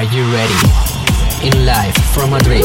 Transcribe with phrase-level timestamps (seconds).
[0.00, 0.54] Are you ready?
[1.46, 2.64] In live from Madrid.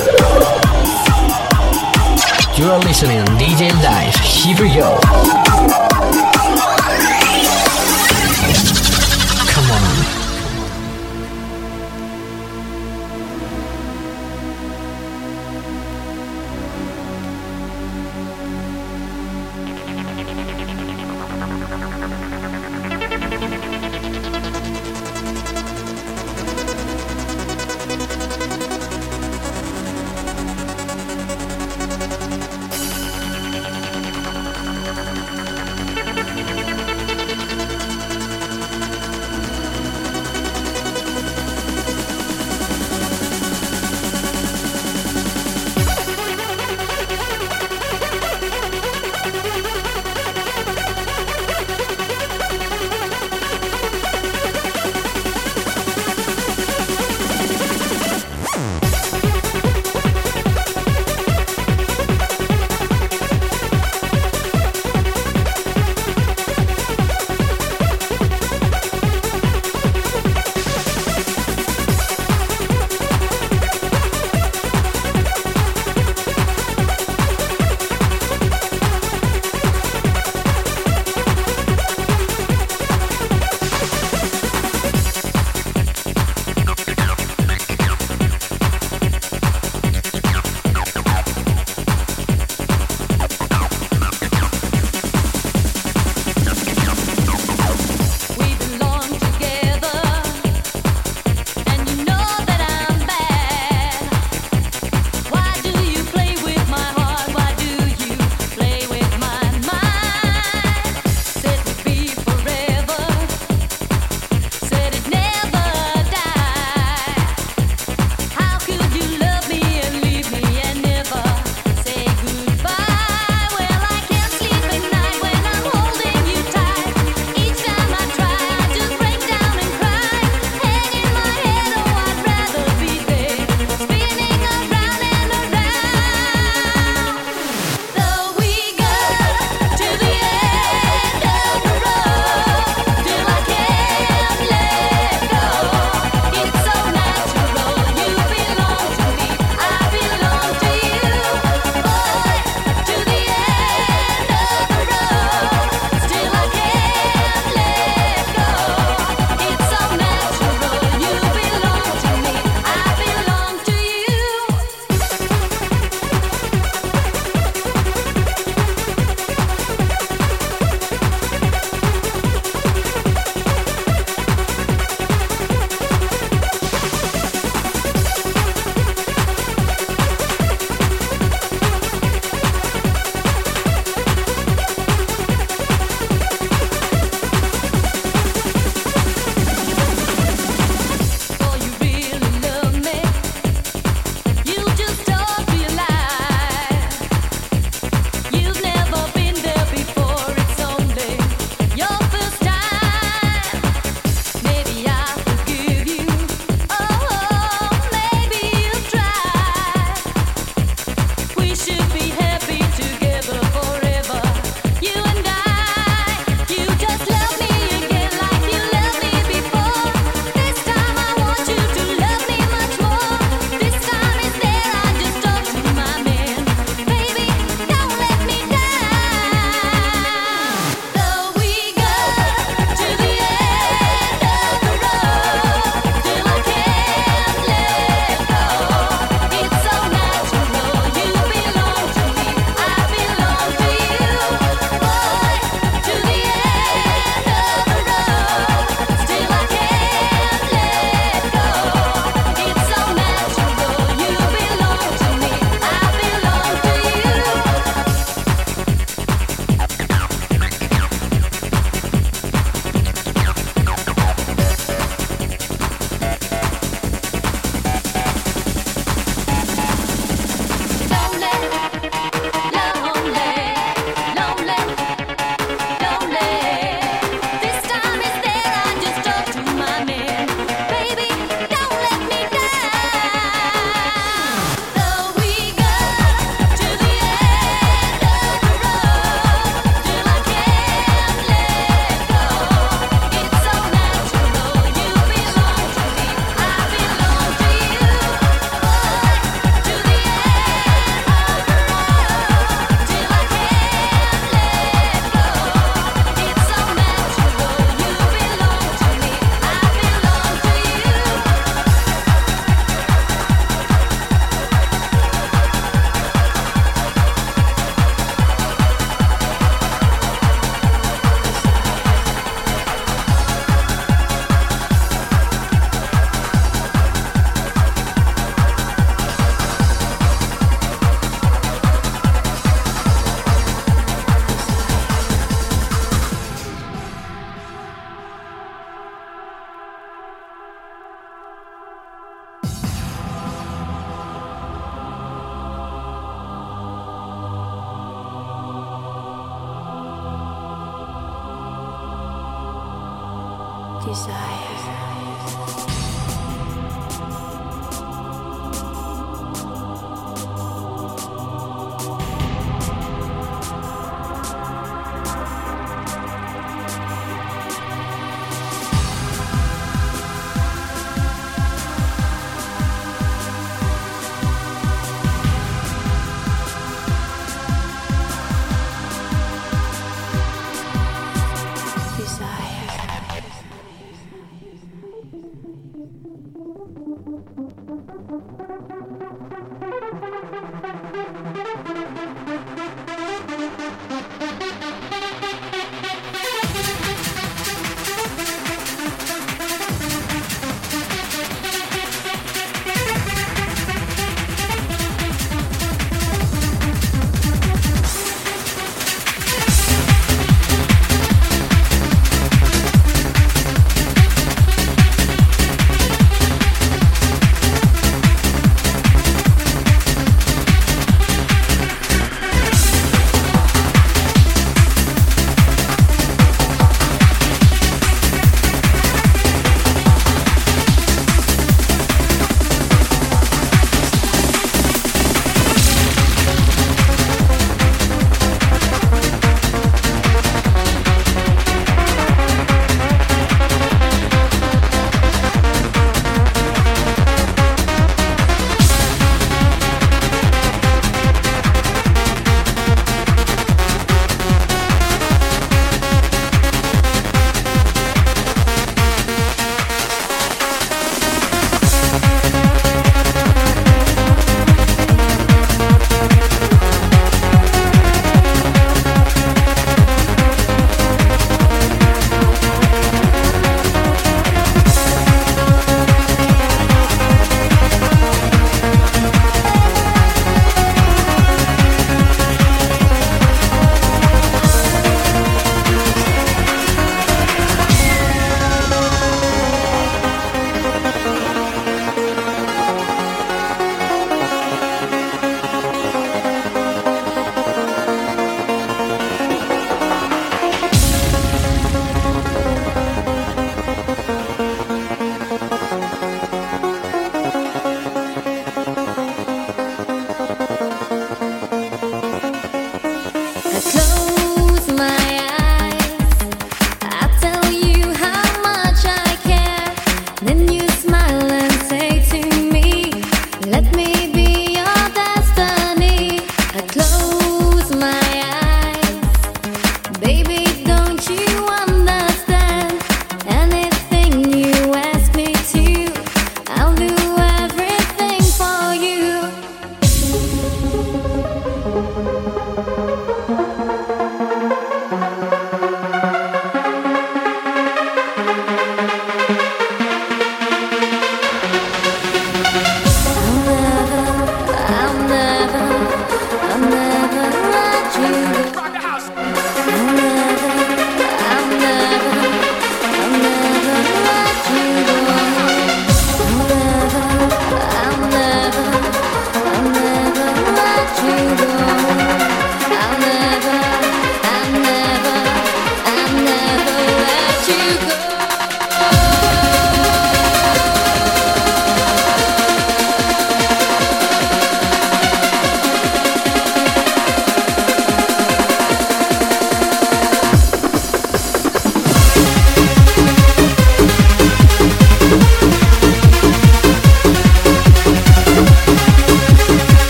[2.58, 4.16] You are listening DJ Live.
[4.24, 4.98] Here we go.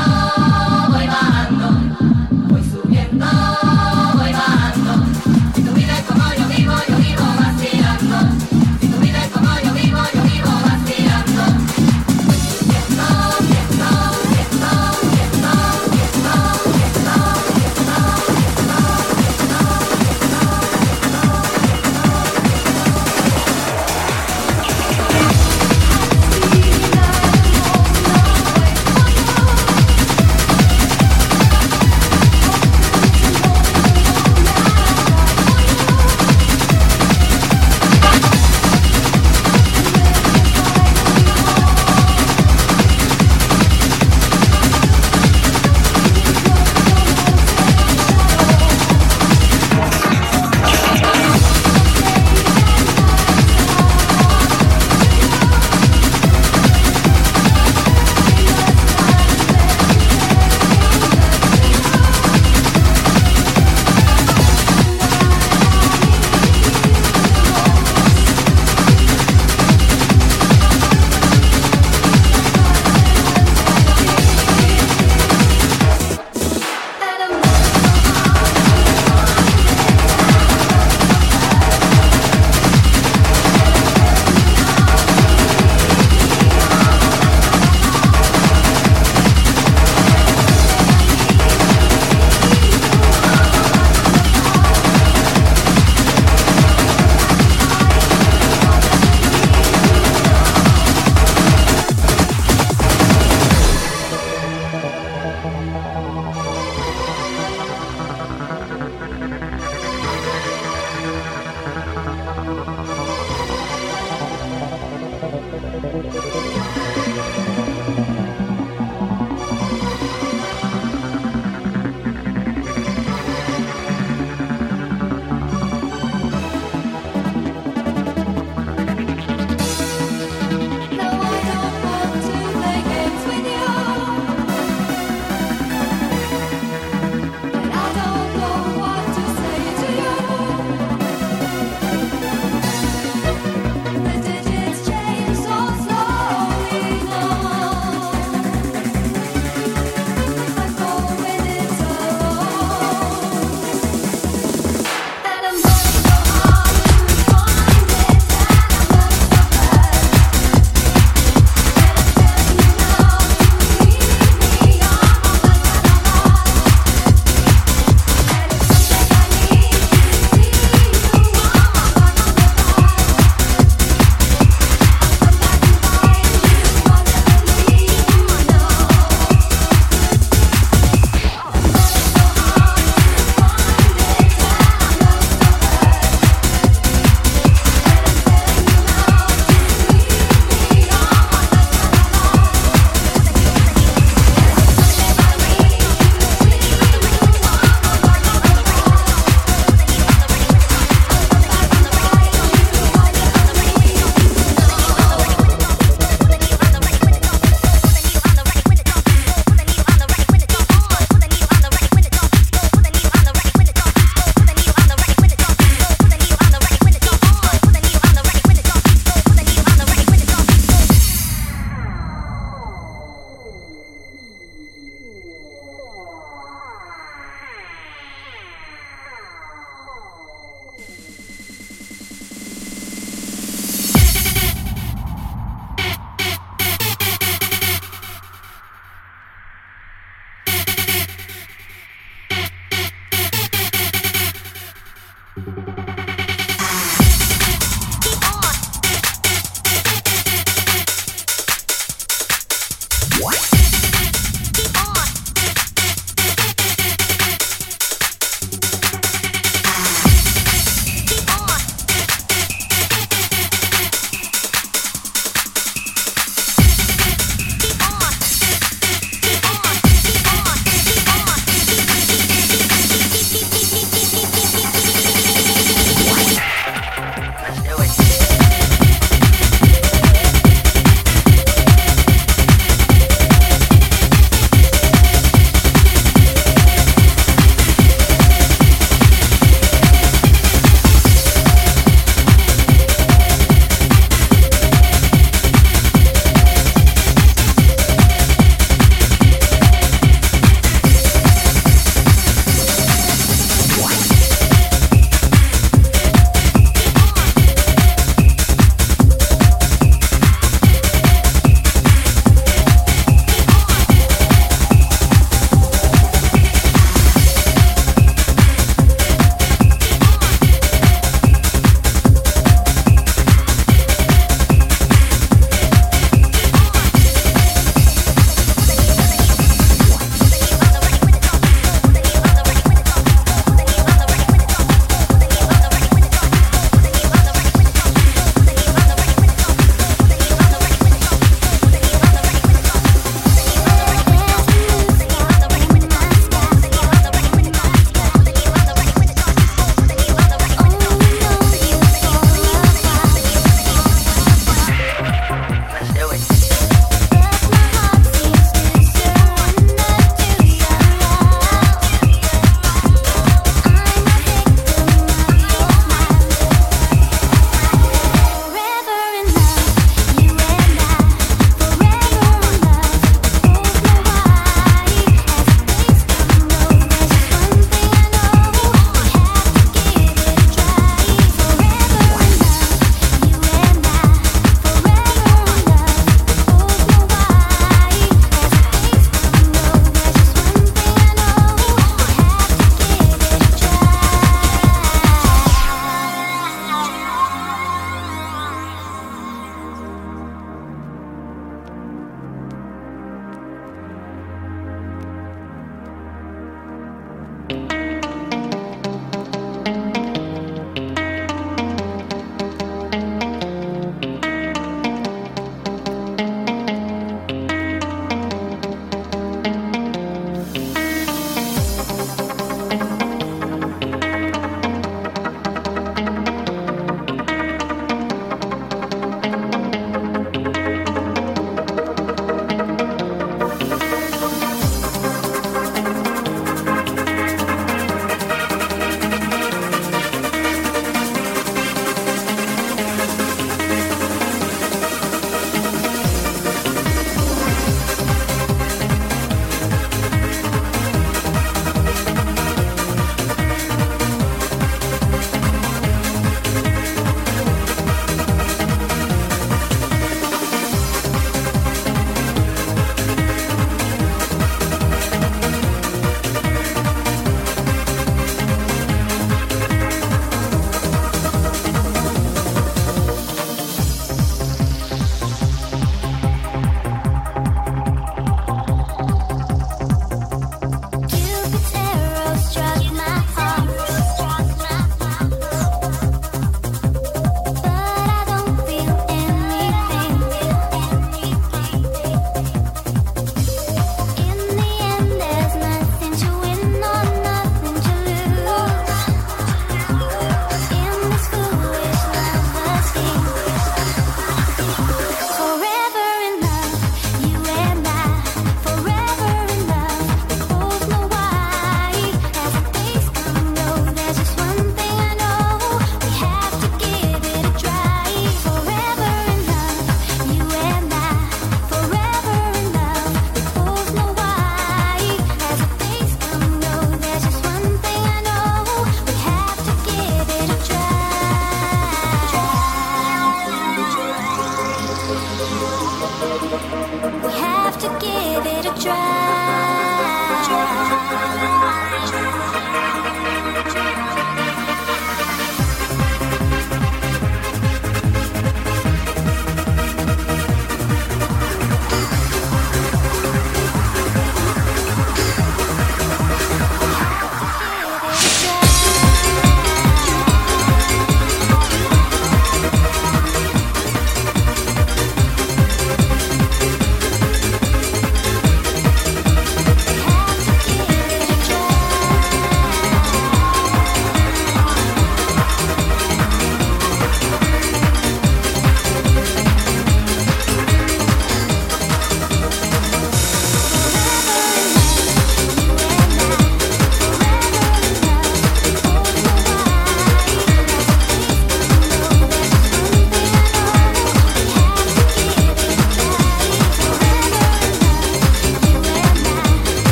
[0.00, 0.47] Oh.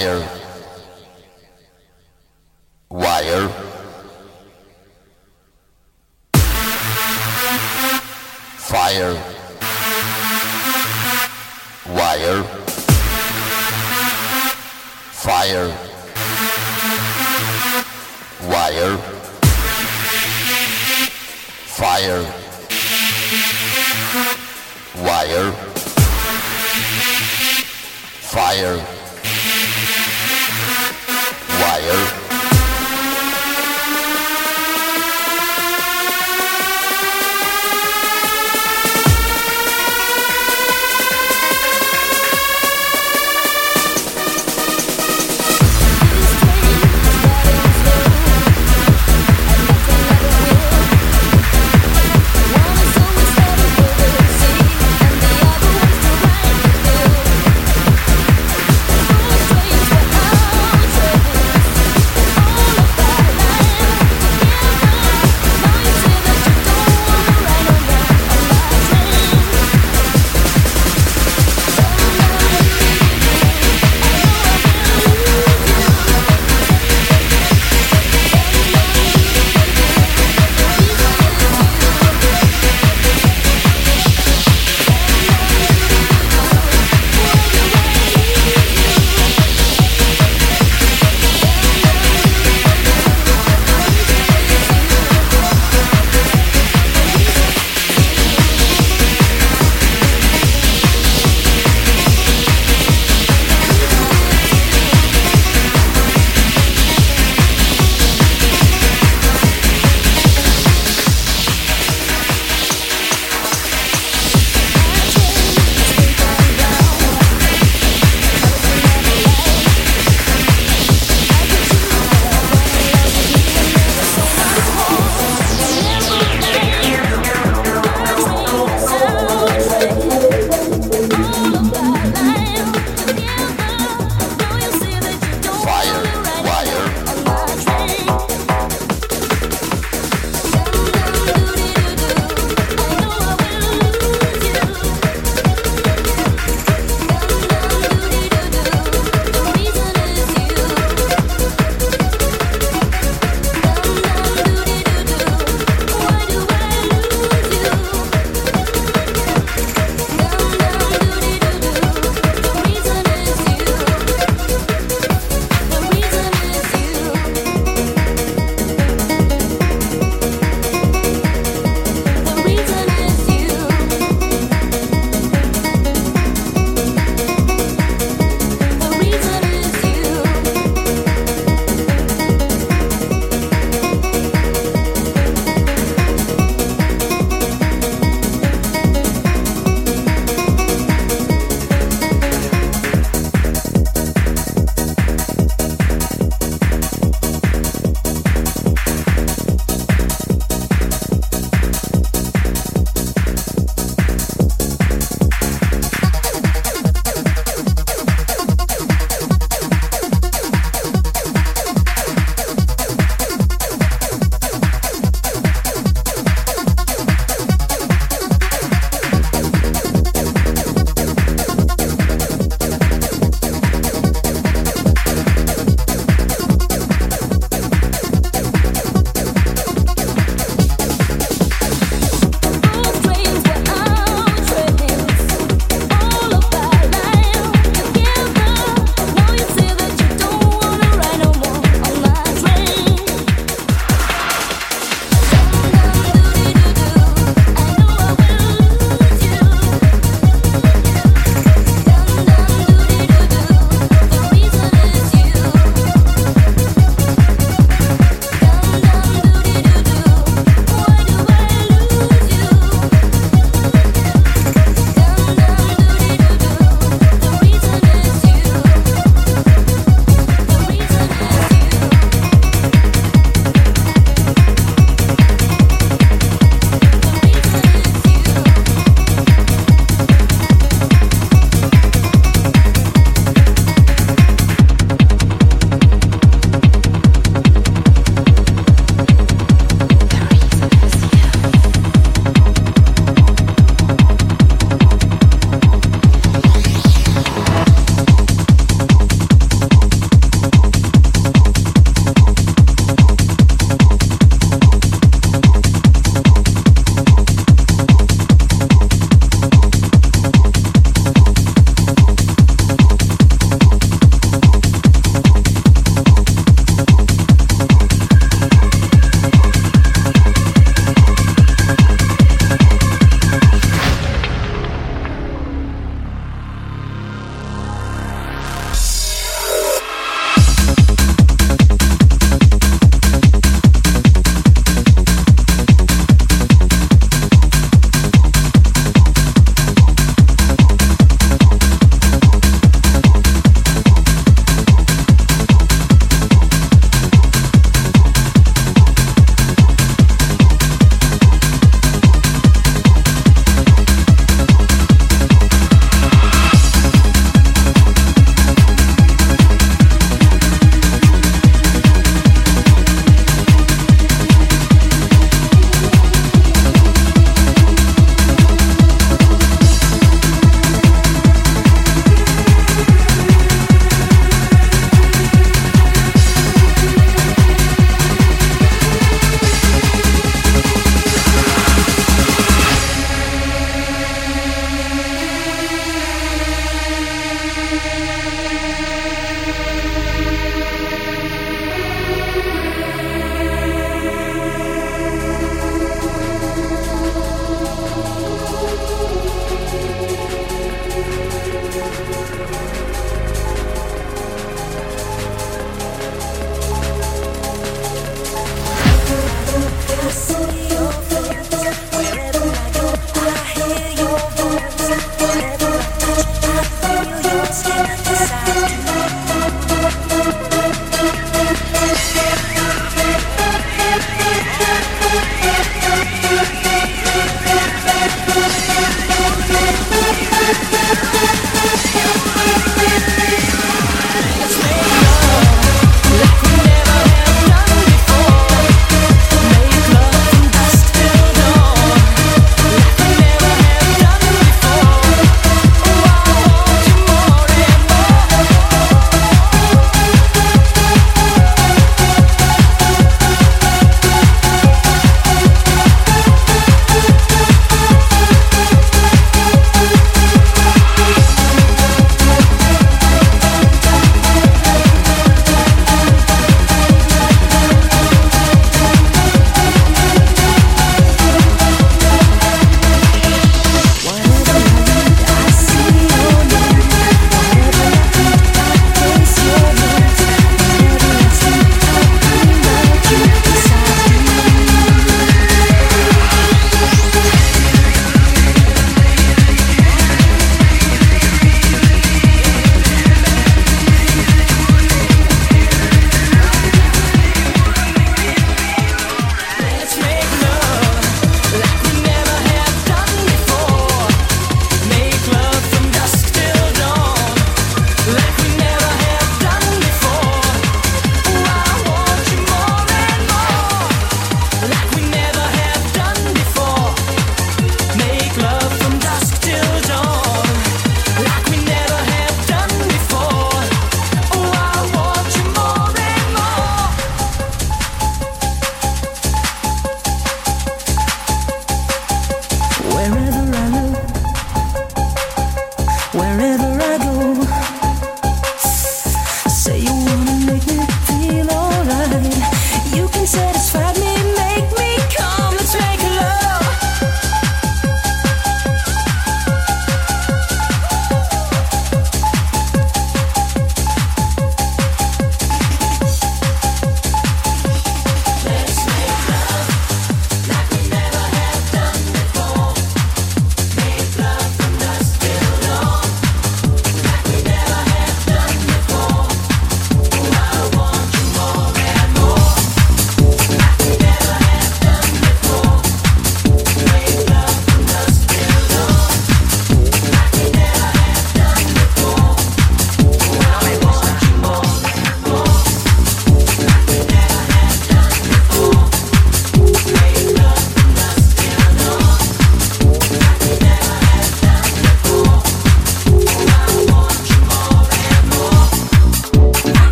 [0.00, 0.29] fire.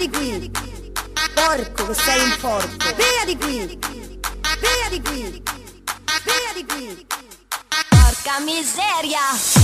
[0.00, 0.50] di qui!
[1.34, 2.94] Porco che sei un porco!
[2.96, 3.78] Via di qui!
[4.58, 5.42] Via di qui!
[6.24, 7.06] Via di qui!
[7.88, 9.59] Porca miseria!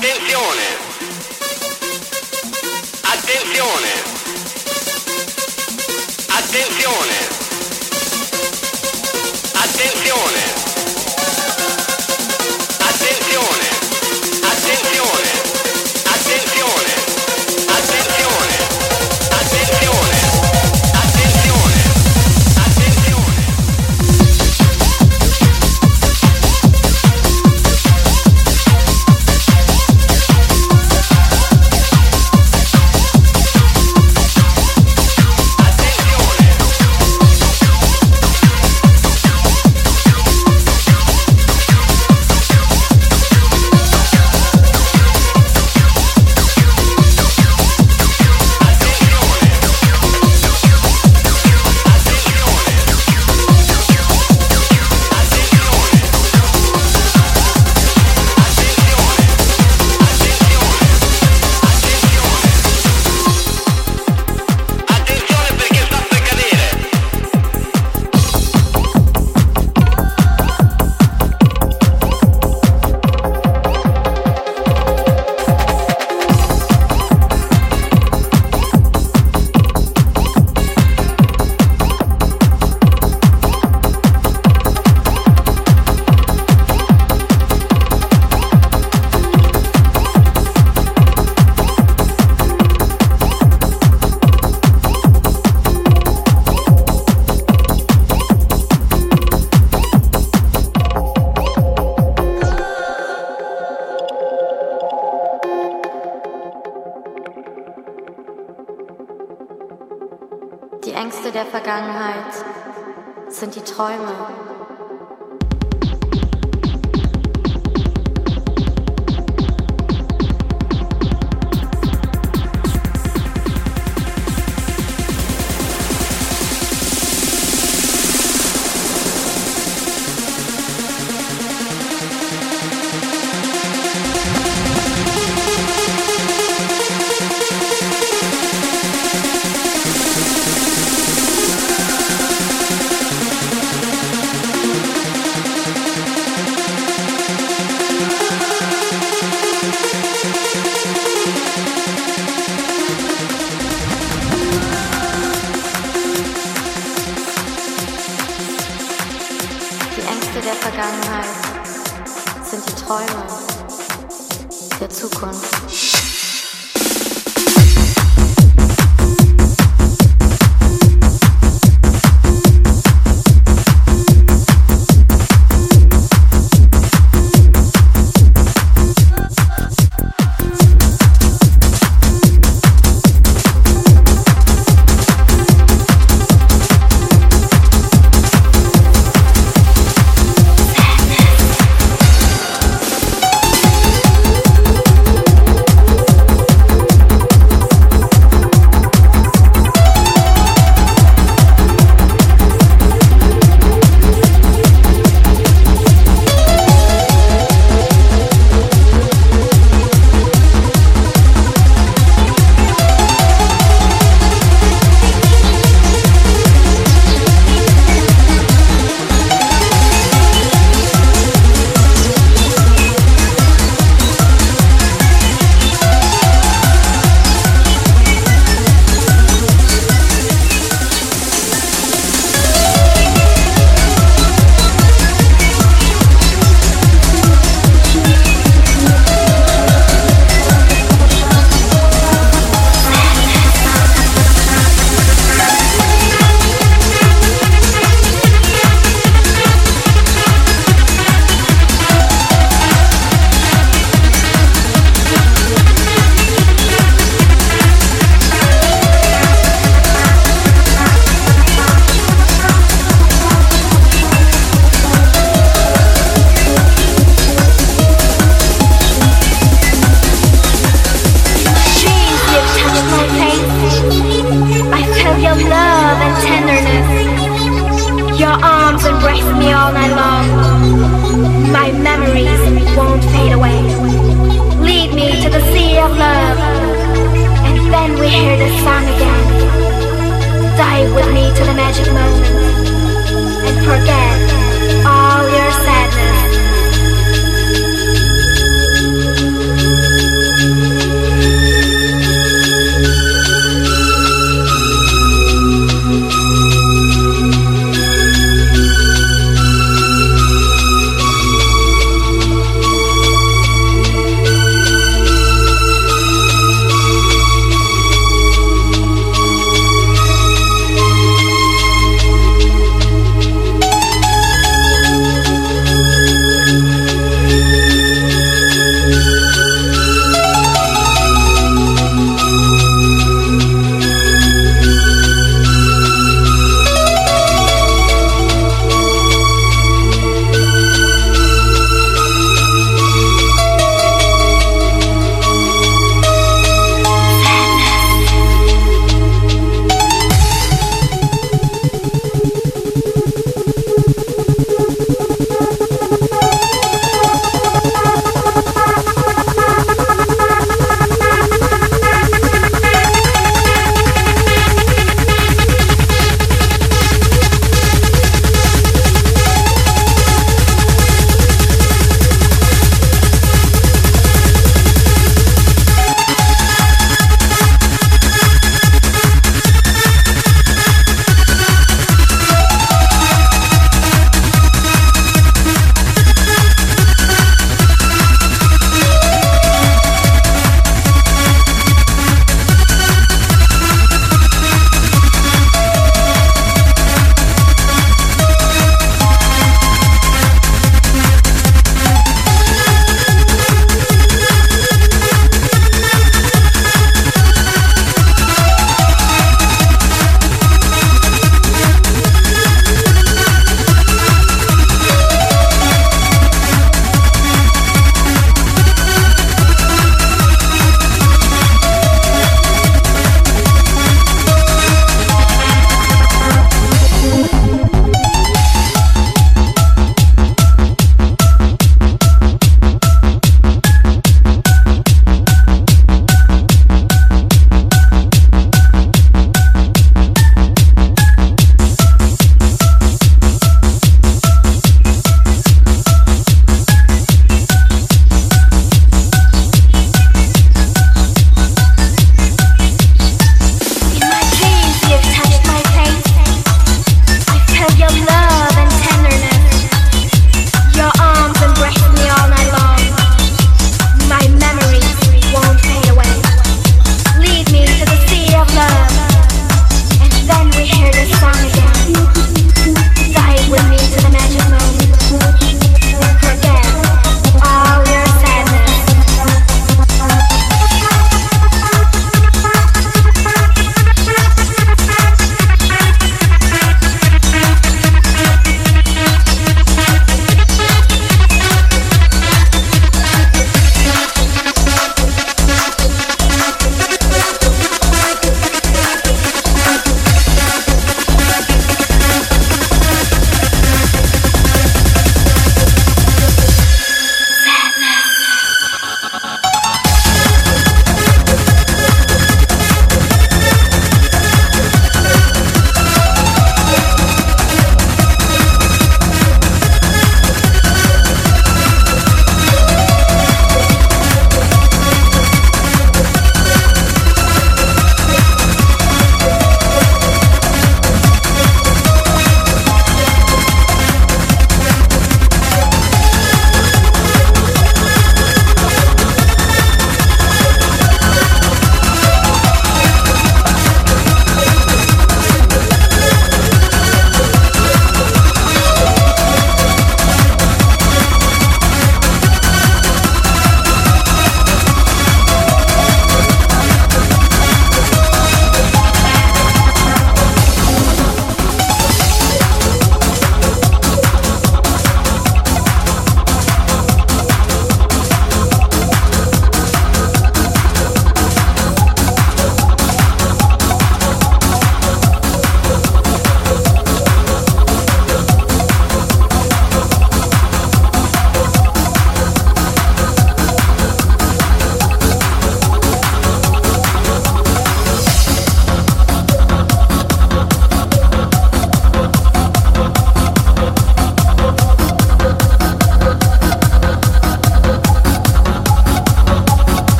[0.00, 0.62] Attenzione!
[3.02, 3.90] Attenzione!
[6.28, 7.16] Attenzione!
[9.54, 10.47] Attenzione!